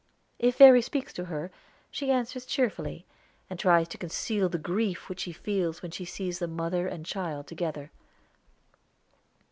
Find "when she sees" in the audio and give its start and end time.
5.83-6.39